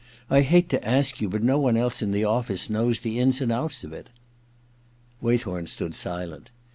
I 0.31 0.41
hate 0.41 0.67
to 0.69 0.83
ask. 0.83 1.21
you, 1.21 1.29
but 1.29 1.43
no 1.43 1.59
one 1.59 1.77
else 1.77 2.01
in 2.01 2.11
the 2.11 2.23
office 2.25 2.71
knows 2.71 3.01
the 3.01 3.19
ins 3.19 3.39
and 3.39 3.51
outs 3.51 3.83
of 3.83 3.93
it* 3.93 4.09
Waythorn 5.21 5.67
stood 5.67 5.93
silent. 5.93 6.49